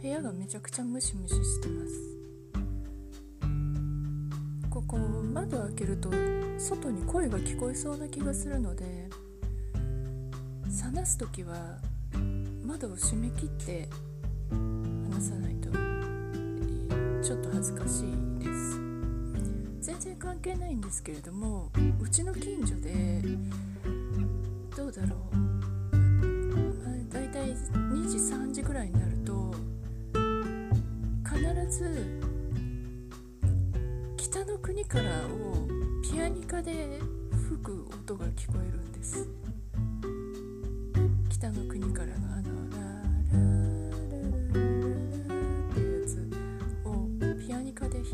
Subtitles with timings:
[0.00, 1.90] 部屋がめちゃくちゃムシムシしてます。
[4.70, 6.08] ここ窓開けると
[6.56, 9.08] 外に声が聞こえそうな気がするので
[10.80, 11.78] 話す時は
[12.64, 13.88] 窓を閉め切って
[14.50, 15.70] 話さないと。
[17.22, 18.80] ちょっと恥ずかしいです。
[19.80, 21.70] 全然関係ないんですけれども
[22.00, 23.20] うちの近所で
[24.76, 29.54] どうだろう、まあ、だいたい2時3時ぐらいになると
[31.78, 32.20] ず
[34.16, 35.68] 北の国からを
[36.02, 36.98] ピアニカで
[37.48, 39.28] 吹く音が聞こえるんです。
[41.30, 46.28] 北の国からのあのララララララっていうやつ
[46.84, 47.06] を
[47.46, 48.12] ピアニカで吹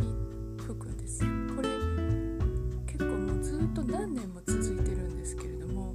[0.78, 1.20] くんです。
[1.56, 1.70] これ
[2.86, 5.94] 結構もうずっと何年も続いてるんですけれども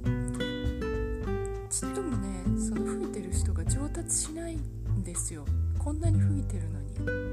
[1.70, 5.46] ちっともねその吹いてる人が上達しないんですよ。
[5.78, 7.29] こんなに吹いてるのに。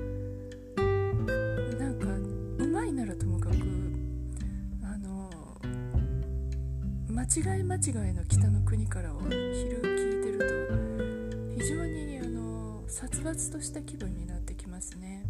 [7.36, 15.26] 違い間違いの北の国からを昼聞いてると非常にあの殺伐とした気分になってきますね。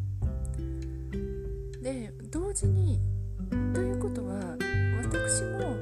[1.82, 3.02] で同時に
[3.74, 4.58] ということは
[5.04, 5.76] 私も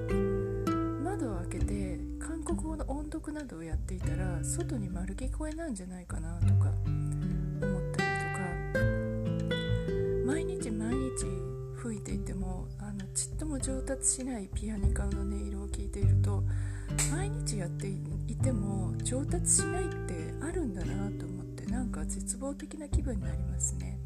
[1.03, 6.71] 窓を開けて韓国語の音読などをやっていたら外に丸聞こえなんじゃないかなとか
[13.55, 16.43] も上達しないピアニカの音色を聞いていると
[17.09, 23.97] 毎日やっていても上達しないってあるんだなと思ってなんか絶望的な気分になりますね。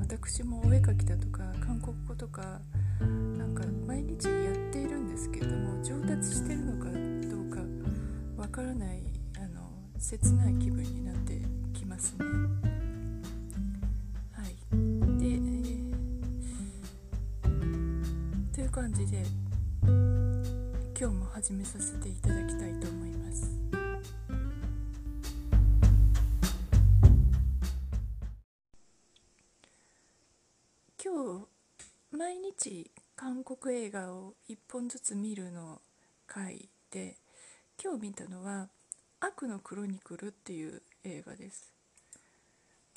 [0.00, 2.60] 私もお絵描きだとか韓国語とか
[3.00, 7.60] なんか毎日やっているんですけれども上達してるのかどうか
[8.42, 9.02] わからない
[9.36, 11.40] あの切ない気分になって
[11.72, 12.77] きますね。
[21.40, 23.48] 始めさせていただきたいと思います。
[31.00, 31.46] 今日
[32.10, 35.80] 毎日韓国映画を1本ずつ見るの
[36.26, 37.14] 回で
[37.80, 38.68] 今日見たのは
[39.20, 41.72] 「悪のクロニクル」っていう映画です。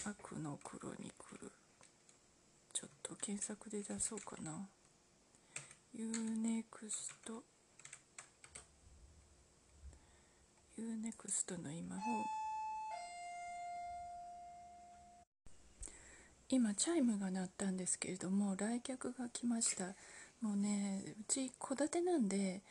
[0.03, 1.51] 悪のクロニクル。
[2.73, 4.67] ちょっと検索で出そうかな。
[5.93, 7.43] UNEXT
[10.81, 11.99] UNEXT の今を
[16.49, 19.93] 今チャイムが鳴ったんですけれども来客が来ました。
[20.41, 22.61] もうねうち戸建てなんで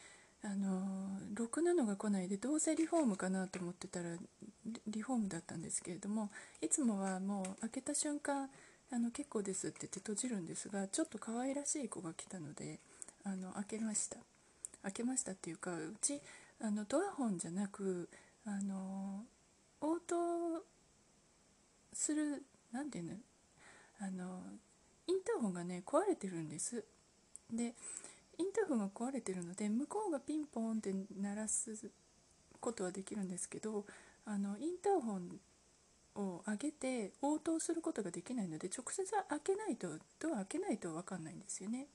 [0.42, 4.16] あのろくなのが来ないでどうせリフォームかなと思ってたら
[4.66, 8.50] リリフォームだったんですけれどもいつもはもう開けた瞬間
[8.90, 12.80] あの結構ですって言って閉じるんですがちょっと可愛らしい子が来たので
[13.24, 14.16] あの開けました。
[14.82, 16.20] 開けましたっていうかうち
[16.62, 18.08] あのドアホンじゃなく
[18.44, 19.24] あの
[19.80, 20.62] 応答
[21.92, 23.12] するなんていうの
[24.00, 24.42] あの
[25.06, 26.84] インターホンがね壊れてるんです。
[27.52, 27.74] で
[28.38, 31.90] インターホンが壊れてるので向こうがピンポーンって鳴らす
[32.60, 33.84] ことはできるんですけど
[34.24, 35.40] あのインターホン
[36.14, 39.88] を上げて応答することができないので直接開けないと
[40.18, 41.86] ドア開けないと分かんないんですよね。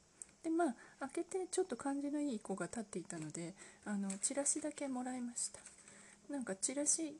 [0.45, 5.59] でまあ開けてちょっと感じのいい子が立っていたのであのチラシだけもらいました。
[6.29, 7.15] なんかチラシ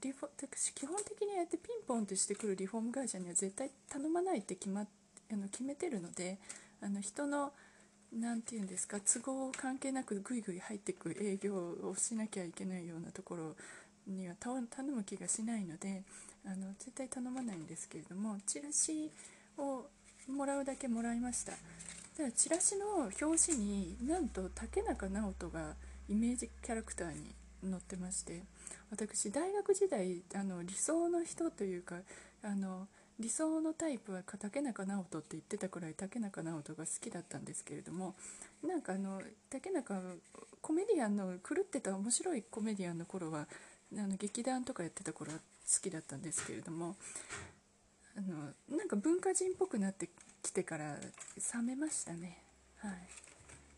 [0.00, 6.38] リフォ私基本的にああやってピンポンってしてくるリフォーム会社には絶対頼まないって決,、ま、あの決めてるので
[6.80, 7.52] あの人の
[8.12, 13.56] 何て言うんですか都合関係なくぐいぐい入ってく営業をしなきゃいけないようなところ
[14.06, 16.02] には頼む気がしないので
[16.46, 19.10] あの絶対頼まないんですけれどもチラシ
[19.58, 19.86] を
[20.28, 21.52] もらうだけもらいました。
[22.16, 25.74] ただチラシの表紙になんと竹中直人が
[26.08, 27.16] イメージキャラクターに
[27.62, 28.42] 載ってまして
[28.90, 31.96] 私大学時代あの理想の人というか
[32.42, 32.86] あの
[33.18, 38.14] 理想のタイプは竹中直人って言ってたくらい竹中直人が好きだったんですけれども
[38.66, 39.20] なんかあの
[39.50, 40.00] 竹中
[40.62, 43.46] コメディアンの狂ってた面白いコメディアンの頃は
[43.94, 46.96] あの劇団とかやってた頃は好きだったんですけれども
[48.16, 50.08] あのなんか文化人っぽくなって
[50.46, 50.96] きてから
[51.54, 52.38] 冷めましたね。
[52.78, 52.94] はい、っ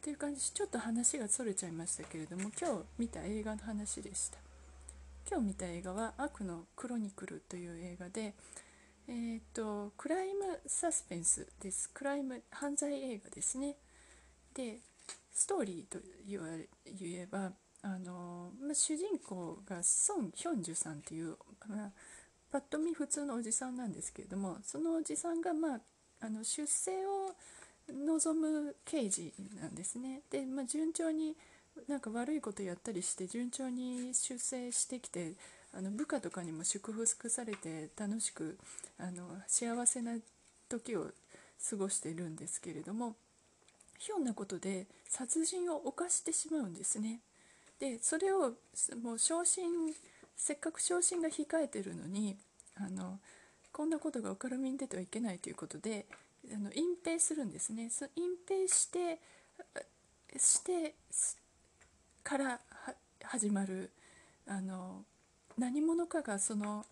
[0.03, 4.39] ていう感じでちょっと話がそれちゃいましたけれども今日見た映画の話でした。
[5.31, 8.35] 今日見た映画は「悪のクロニクル」という映画で
[9.11, 11.89] えーと、クライムサスペンスです。
[11.95, 13.77] クライム犯罪映画ですね。
[14.53, 14.81] で
[15.33, 21.93] ストーリーと言えばあの、まあ、主人公がソン・ヒョンジュさんっていう、まあ、
[22.51, 25.81] ぱっと見普通のおじさんなんですけれどもそのおじさんが、まあ、
[26.21, 27.35] あの出世を
[27.91, 31.35] 望む刑事なんですねで、まあ、順調に
[31.89, 35.33] なんか悪いことやったりして順調に出世してきて
[35.75, 38.59] あの部下とかにも祝福されて楽しく
[38.99, 40.13] あの幸せな
[40.69, 41.07] 時を
[41.71, 43.15] 過ごしているんですけれども
[43.99, 47.21] ひょんなことで殺人を犯してしまうんですね。
[47.81, 48.53] でそれを
[49.03, 49.65] もう昇進
[50.37, 52.37] せっかく昇進が控えてるのに
[52.77, 53.19] あの
[53.79, 56.05] こんなことが明るみに出てはいけないということで
[56.53, 57.89] あの隠蔽するんですね。
[57.89, 59.21] そ隠蔽して
[60.37, 60.97] して
[62.25, 62.59] から
[63.23, 63.93] 始まる
[64.49, 65.05] あの
[65.57, 66.87] 何者かがその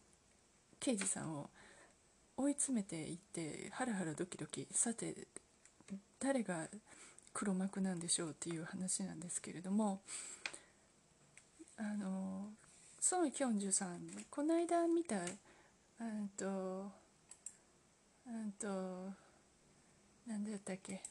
[0.78, 1.50] 刑事さんを
[2.36, 5.26] 追い詰めていってハラハラドキドキさて
[6.20, 6.68] 誰が
[7.34, 10.02] 黒幕なんでしょうっていう話なんですけれども
[11.78, 12.50] あの
[13.00, 15.16] ソン・キョンジュさんこの間見た
[16.00, 16.92] うんと
[18.26, 19.12] うんと
[20.26, 21.02] 何だったっけ。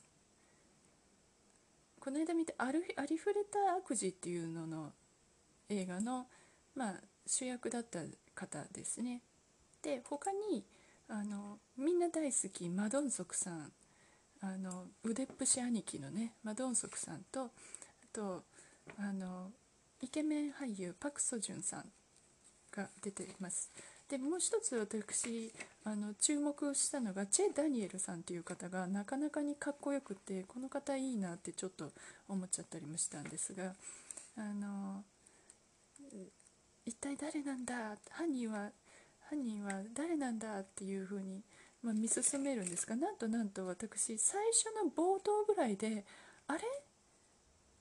[2.00, 4.94] この間見たある「ありふれた悪事」っていうのの
[5.70, 6.28] 映画の、
[6.76, 8.04] まあ、主役だった
[8.36, 9.24] 方ですね。
[9.82, 10.64] で他に
[11.08, 13.74] あのみんな大好きマドンソクさん。
[14.42, 17.52] あの腕っぷし兄貴のねマドンソクさんとあ
[18.14, 18.44] と
[18.98, 19.52] あの
[20.02, 21.92] イケメン俳優パク・ソジュンさん
[22.72, 23.72] が出ています。
[24.10, 25.52] でもう一つ私
[25.84, 31.92] あの注目したのがチェ・ダニエルさんという方がなかなかにかっこよくてこの方いいなってちょっと
[32.30, 33.74] 思っちゃったりもしたんですが
[34.38, 35.04] あの
[36.86, 37.98] 一体誰なんだ？
[38.12, 38.70] 犯人は
[39.28, 41.42] 犯人は誰なんだっていうふうに、
[41.82, 46.06] まあ、見進めるんですがなんとなんと私最初の冒頭ぐらいで
[46.48, 46.60] あれ？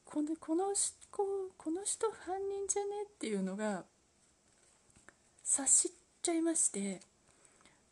[0.06, 0.72] このこの
[1.10, 1.26] こ
[1.58, 2.88] この人犯人じゃね？
[3.04, 3.84] っていうのが
[5.44, 5.92] 察し
[6.24, 7.02] ちゃいまして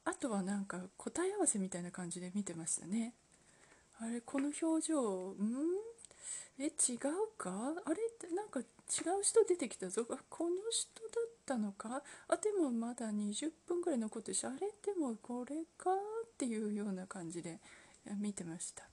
[0.06, 3.12] あとはなんか答え合わせみたいな感じで見てましたね。
[4.00, 5.37] あれこの表情ん？
[6.58, 6.70] え違う
[7.37, 7.50] か？
[7.84, 8.62] あれなんか違
[9.20, 10.06] う人出てきたぞ。
[10.11, 12.02] あこの人だったのか？
[12.29, 14.56] あでもまだ20分ぐらい残ってるしあれ？
[14.58, 15.90] でもこれか？
[15.93, 15.96] っ
[16.38, 17.58] ていうような感じで
[18.19, 18.84] 見てました。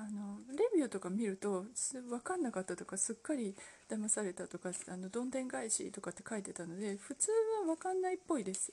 [0.00, 1.66] あのレビューとか見ると
[2.08, 3.54] 分かんなかったとかすっかり
[3.90, 7.30] 騙されたとかあのどんでん返しとかって書いてたので普通
[7.66, 8.72] は分かんないっぽいです。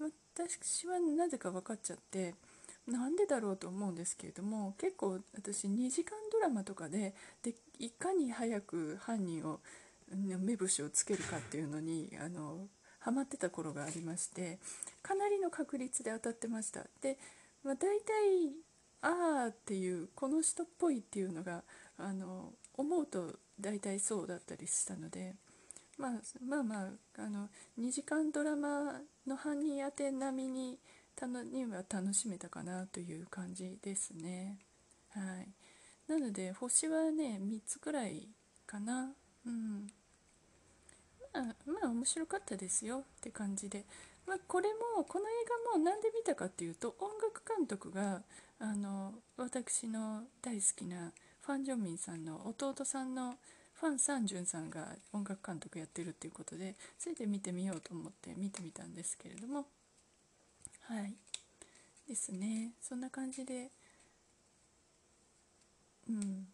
[0.00, 2.34] 私はなぜか分かっちゃって
[2.86, 9.60] なんでだろうと思うんですけれども結構私2時間ドラマとかででいかに早く犯人を
[10.10, 12.68] 目星をつけるかっていうのにあの
[13.00, 14.58] ハマってた頃がありまして
[15.02, 16.84] かなりの確率で当たってました。
[17.02, 17.18] で、
[17.64, 18.52] まあ、大体
[19.00, 21.62] ああっていうこの人っぽいっていうのが
[21.98, 25.34] あの思うと大体そうだったりしたので、
[25.96, 26.10] まあ、
[26.44, 26.82] まあま
[27.16, 30.78] ああの2時間ドラマの犯人当て並みに
[31.16, 34.58] たのには楽しめたかなという感じですね。
[35.10, 35.48] はい、
[36.10, 38.28] なので星はね3つくらい
[38.66, 39.12] かな。
[39.46, 39.86] うん。
[41.34, 43.84] あ、まあ面白かったですよって感じで。
[44.26, 45.32] まあ、これもこの映
[45.72, 48.20] 画も何で見たかっていうと音楽監督が
[48.60, 53.36] あの私の大好きなファン・ジョンミンさんの弟さんの
[53.80, 59.64] ファン・サンジュンさんが音楽監督やってるっていうことでそれで見てみようと思って見てみたんですけれども。
[60.82, 61.14] はい。
[62.06, 62.72] ですね。
[62.80, 63.70] そんな感じで。
[66.08, 66.48] うん。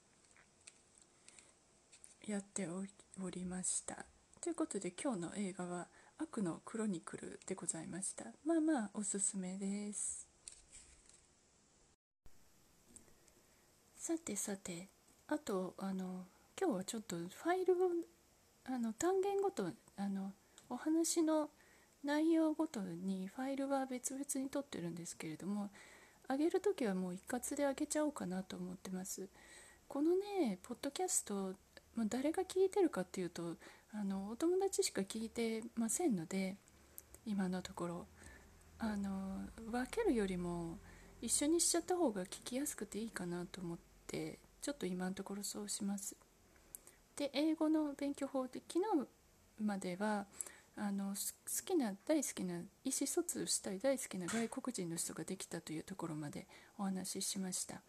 [2.27, 2.69] やって
[3.21, 4.14] おりました。
[4.45, 5.89] ということで今日の映画は
[6.21, 8.27] 「悪のクロニクル」でございました。
[8.45, 10.29] まあまあおすすめです。
[13.97, 14.91] さてさて
[15.29, 16.27] あとあの
[16.61, 17.91] 今日はちょっとファイルを
[18.65, 20.35] あの単元ごとあの
[20.69, 21.49] お話の
[22.03, 25.71] 内容ごとにファイルは別々に取ってるんですけれども
[26.29, 29.27] 上げる時はもう一括で上げちゃおうかなと思ってます。
[29.89, 31.55] このねポッドキャスト、
[31.95, 33.57] まあ、誰が聞いてるかっていうと
[33.95, 36.57] あのお友達しか聞いてませんので
[37.27, 38.07] 今のところ。
[38.79, 39.39] あの
[39.71, 40.79] 分けるよりも
[41.23, 46.17] 一緒にしちゃった方が聞きやすくていいかなと思ってちょっと今のところそうします。
[47.17, 49.07] で英語の勉強法で昨日
[49.63, 50.27] までは
[50.77, 51.15] あの好
[51.65, 56.47] きな大好きな意思疎通したい大好きな外国人の人ができたというところまで
[56.77, 57.81] お話ししました。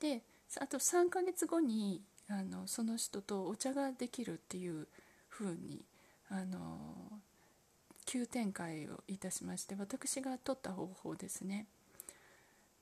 [0.00, 0.22] で
[0.58, 4.88] あと3ヶ月後にあのその人とお茶ができるっていう
[5.32, 5.84] 風に
[6.28, 7.20] あの
[8.04, 11.66] 急展開をいたしまして私が取った方法ですね。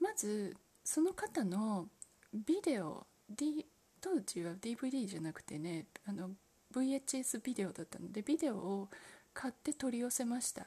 [0.01, 1.89] まずその方の
[2.33, 3.67] ビデオ、D、
[4.01, 6.31] 当時は DVD じゃなくてねあの
[6.75, 8.89] VHS ビデオだったのでビデオを
[9.35, 10.67] 買って取り寄せました。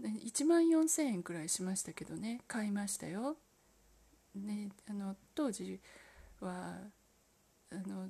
[0.00, 3.36] 1万4000円くらいしましたけどね買いましたよ、
[4.34, 5.80] ね、あの当時
[6.40, 6.78] は
[7.70, 8.08] あの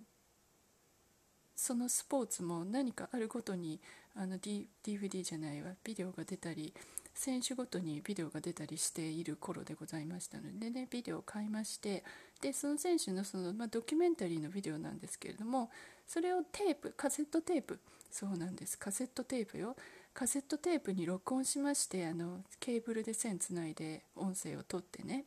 [1.64, 3.80] そのスポーツも何かあるごとに
[4.14, 6.74] あの、D、DVD じゃないわビデオが出たり
[7.14, 12.04] 選手ごとにビデオが出たりしている頃でございましたのでねビデオを買いまして
[12.42, 15.70] でその選手のその、まあ、ドキュメンタリーのビデオなんですけれども
[16.06, 17.80] それをテープカセットテープ
[18.10, 19.74] そうなんですカセットテープよ
[20.12, 25.24] カセットテープに録音しましてあのケーブルで線つないで音声を取ってね。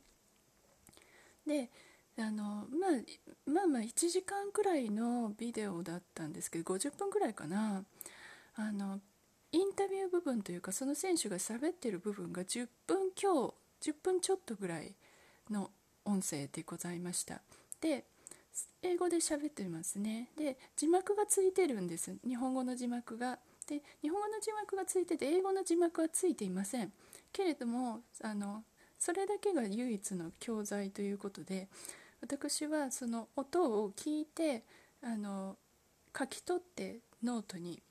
[1.48, 1.72] で
[2.20, 7.84] あの、まあ、まあまあ1時間くらいのビデオだったんですけど50分くらいかな。
[8.56, 9.00] あの
[9.52, 14.96] インタビュー部分というかその選手が喋ってる部分が10分強10分ちょっとぐらい
[15.50, 15.70] の
[16.06, 17.42] 音声でございました。
[17.80, 18.06] で
[18.82, 20.30] 英語で喋ってますね。
[20.36, 22.16] で字幕がついてるんです。
[22.28, 23.40] 日本語の字幕が。
[23.68, 26.92] で日本語の字幕がついてて英語の字幕はついていません。
[27.32, 28.64] けれどもあの
[28.98, 31.68] それだけが唯一の教材ということで
[32.22, 34.64] 私はその音を聞いて
[35.04, 35.58] あの
[36.18, 37.82] 書き取ってノートに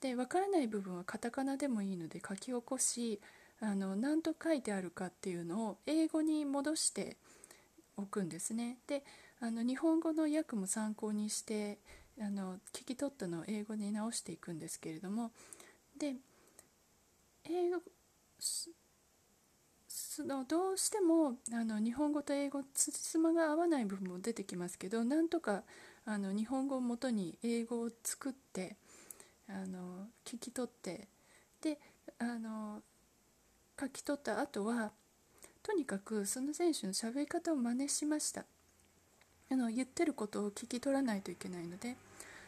[0.00, 3.20] で分からない部分はカタカナでもいいので書き起こし
[3.60, 7.16] あの何と書いてあるかっていうのを英語に戻して
[7.96, 8.78] おくんですね。
[8.86, 9.02] で
[9.40, 11.78] あの日本語の訳も参考にして
[12.20, 15.30] あの聞き取ったのを英語に直していくんですけれども
[15.98, 16.16] で
[17.44, 17.82] 英語
[20.16, 25.62] そのどうしてもあの日本語と英語つじまが合わない部分も出てきますけどなんとか
[26.06, 28.76] あの日本語をもとに英語を作って
[29.46, 31.06] あの聞き取って
[31.60, 31.78] で
[32.18, 32.80] あの
[33.78, 34.90] 書き取った後は
[35.62, 38.46] とにかくその選手の喋り方を真似しました。
[39.50, 41.94] あの言ってることを聞き取らないといけないので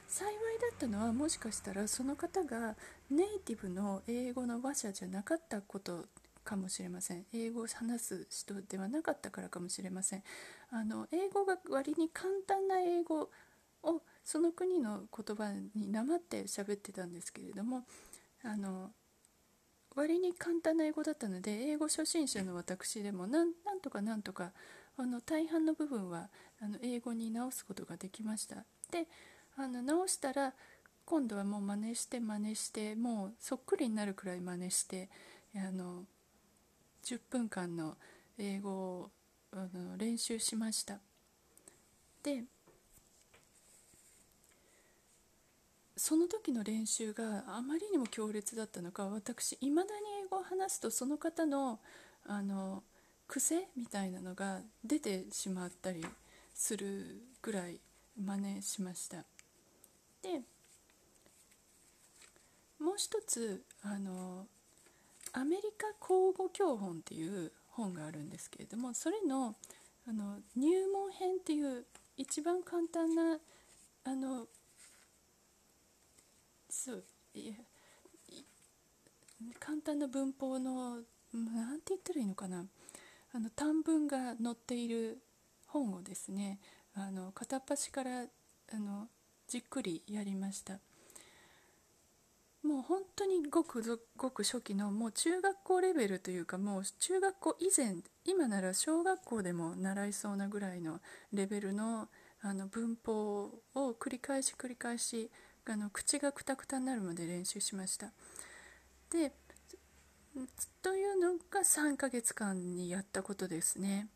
[0.08, 2.76] 幸いだったのはもしかしたらその方が
[3.10, 6.06] ネイティブの英語の話者じゃなかったこと
[6.48, 7.26] かもしれません。
[7.34, 10.22] 英語を話す人ではなかったからかもしれません。
[10.70, 13.28] あの英語が割に簡単な英語
[13.82, 17.84] をその国の言葉になまって喋ってたんですけれども
[18.42, 18.90] あの
[19.94, 23.52] 割に簡単な英語だったので英語初心者の私でもなん
[23.82, 24.52] とかなんとか
[24.96, 26.30] あの大半の部分は
[26.62, 28.64] あの英語に直すことができました。
[28.90, 29.06] で
[29.56, 30.54] あの直したら
[31.04, 35.10] 今度はもう真似して真似してもうそっくりになるくらい真似して
[35.54, 36.04] あの
[37.08, 37.96] 10分間の
[38.36, 39.10] 英語を
[39.52, 40.98] あの練習しました。
[42.22, 42.44] で
[45.96, 51.80] その時の練習があまりにも強烈だったのか私いまだに英語を話すとその方の
[52.26, 52.82] あの
[53.26, 56.04] 癖みたいなのが出てしまったり
[56.54, 57.80] するぐらい
[58.22, 59.24] 真似しました。
[60.22, 60.42] で
[62.78, 64.46] もう一つあの
[65.38, 69.54] アメリカ口語教本っていう本があるんですけれどもそれの
[70.08, 71.84] あの入門編っていう
[72.16, 73.38] 一番簡単な
[74.04, 74.46] あの
[76.68, 77.04] そう
[77.34, 77.54] いや
[79.60, 81.02] 簡単な文法の
[81.32, 82.64] 何て言ったらいいのかな。
[83.32, 85.18] あの短文が載っている
[85.66, 86.58] 本をですね
[86.94, 89.06] あの片っ端からあの
[89.46, 90.80] じっくりやりました。
[92.68, 93.82] もう本当にごく
[94.18, 97.96] ごく初期のもう中学校レベルというかもう中学校以前
[98.26, 101.00] 今なら小学校でも習いそうなぐらいの
[101.32, 102.08] レベルの
[102.42, 103.44] あの文法
[103.74, 105.30] を繰り返し繰り返し
[105.64, 108.12] あの口がくたくたになるまで練習しました。
[109.10, 109.32] で
[110.82, 114.08] というのが3ヶ月間にやったことですね。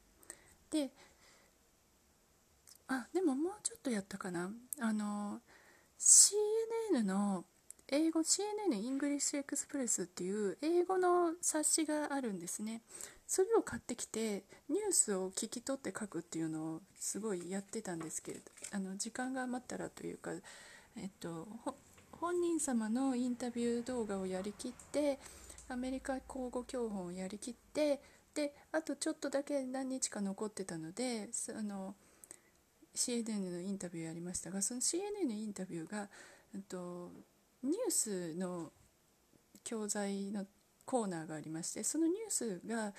[0.71, 0.90] で
[2.87, 4.50] あでももうちょっとやったかな。
[4.78, 5.40] あの
[5.99, 7.47] CNN の
[7.94, 12.80] 英語 CNN イングリッシュエクスプレスっていう英語の冊子があるんですね。
[13.26, 20.32] それを買ってきてニュースを聞き取って書くっていうのをすごいやってたんですけれどあの時間が余ったらというか、
[20.96, 21.46] えっと、
[22.12, 25.18] 本人様のインタビュー動画をやりきって
[25.68, 28.00] アメリカ交互教本をやりきって
[28.34, 31.94] であとちょっとだけ何日か残ってたのであの
[32.94, 36.08] CNN のインタビューやりましたがその CNN のインタビューが、
[36.54, 37.11] えっと、
[37.62, 38.73] ニュースの
[39.64, 40.47] 教材の
[40.85, 42.92] コーナーがありましてそのニュースが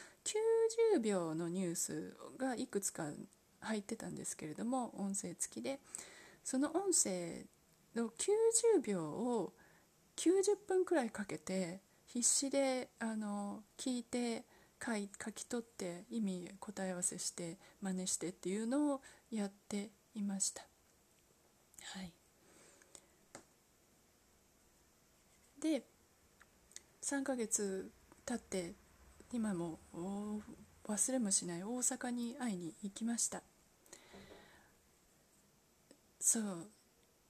[0.95, 3.05] 90秒のニュースがいくつか
[3.59, 5.79] 入ってたんですけれども音声付きで
[6.43, 7.45] その音声
[7.95, 9.53] の90秒を
[10.15, 14.43] 90分くらいかけて必死であの聞いて
[14.85, 19.01] 書い書き取って意味答え合わせして真似してっていうのを
[19.31, 20.63] やっていました。
[21.95, 22.11] はい、
[25.63, 25.81] で
[27.01, 27.89] 3ヶ月
[28.25, 28.73] 経って
[29.31, 29.79] 今も
[30.85, 33.41] 忘れもしない大阪に会いに行きました。
[36.19, 36.67] そう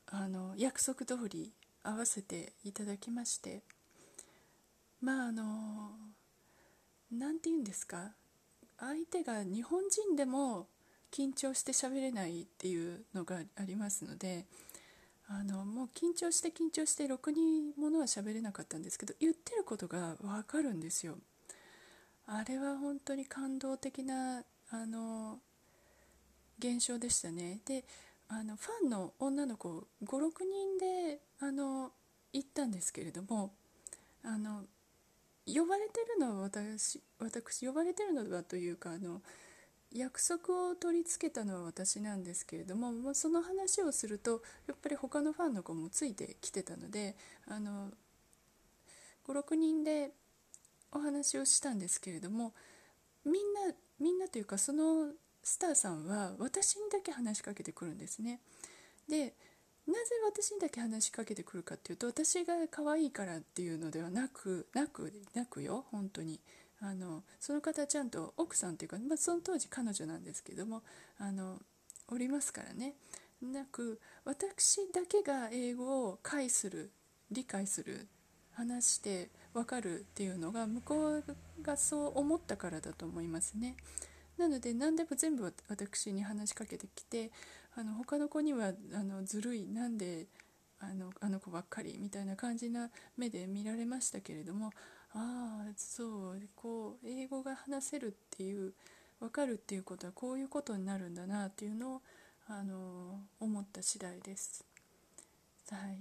[0.07, 1.51] あの約束通り
[1.83, 3.61] 会わせていただきまして。
[4.99, 5.91] まああの
[7.11, 8.13] 何て言うんですか？
[8.79, 10.65] 相手が日本人でも
[11.11, 14.45] 緊張して喋れないっていうのがありますので
[15.29, 21.17] あのもう緊張して緊張してろくにものは喋れなかったんですけど言ってることが分かるんですよ。
[22.25, 25.39] あれは本当に感動的なあの
[26.59, 27.59] 現象でしたね。
[27.65, 27.83] で
[28.29, 31.91] あのファンの女の子56人であの
[32.31, 33.53] 行ったんですけれども
[34.23, 34.63] あの
[35.45, 39.21] 呼ばれてるのは私私呼ばれてるのはというかあの
[39.93, 47.15] 約束を取り付けたのは私なんですけれども、まあ、その話をするとやっぱり他のファンの子もついてきてたので
[47.47, 47.91] あの
[49.27, 50.11] 56人で
[50.91, 52.53] お話をしたんですけれども
[53.25, 55.11] みんなみんなというかその
[55.43, 58.39] スターさんは私にだけ話しかけてくるんですね。
[59.07, 59.33] で
[59.85, 66.39] なぜ私にだけ話しかけてくるかっていうと私が可愛いからっていうのではなくなくなくよ本当に
[66.83, 70.83] あのその方ちゃんと奥さんっていうか、まあ、その当時彼女なんですけども
[71.17, 71.57] あの
[72.09, 72.95] おりますからね
[73.41, 76.91] なく私だけが英語を解する
[77.31, 78.07] 理解する
[78.51, 81.23] 話して分かるっていうのが向こう
[81.61, 83.75] がそう思ったからだと思いますね。
[84.37, 87.31] なので何でも全部私に話しかけてきて
[87.75, 90.25] あの他の子にはあのずるいなんで
[90.79, 94.71] あのあの子ばっかりみたいな感じな目で見られましたけれども
[95.15, 98.73] ああそうこう英語が話せるっていう
[99.19, 102.01] 分かるっていうことはこういうことになるんだなっていうのを
[102.47, 104.65] あの思った次第です。
[105.69, 105.97] はい、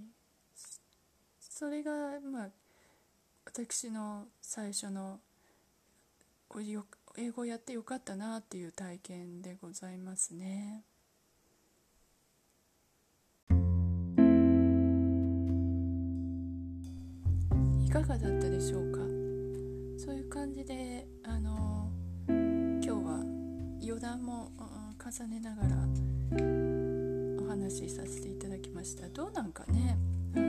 [1.40, 2.48] それが、まあ、
[3.44, 5.20] 私の最初の
[7.16, 10.82] 英語やってよかったなっていう体験でございますね。
[18.02, 18.98] かがだったでしょうか？
[19.96, 21.88] そういう感じであの
[22.26, 23.20] 今日は
[23.80, 24.50] 余談も、
[24.98, 25.68] 重ねながら
[27.44, 29.08] お話しさせていただきました。
[29.08, 29.96] どうなんかね？
[30.34, 30.44] あの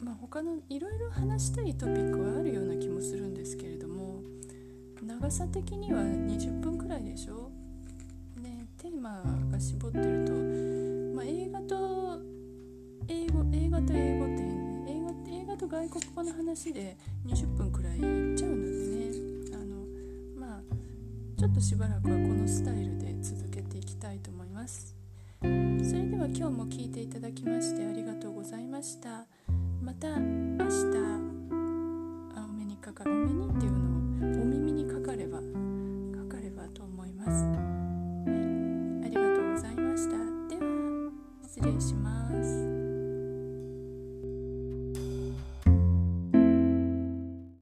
[0.00, 4.22] まあ他のいろいろ話したいトピックはあるような気もするんですけれども
[5.04, 7.50] 長さ的には20分くらいでしょ？
[8.40, 10.32] ねテーマが絞ってると、
[15.66, 19.06] と外国語の話で20分くらいいっちゃうのでね。
[19.52, 20.60] あのまあ
[21.38, 24.94] ちょっとしばらくはこのスタイルで続けていきたいと思います。
[25.40, 25.50] それ
[26.04, 29.26] では今日も聴いていただきましてありがとうございました。
[29.82, 31.25] また明日。